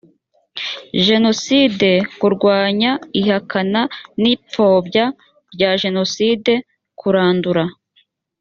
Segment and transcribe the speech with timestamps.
[1.07, 1.89] jenoside
[2.19, 3.81] kurwanya ihakana
[4.21, 5.05] n ipfobya
[5.53, 6.53] rya jenoside
[6.99, 7.63] kurandura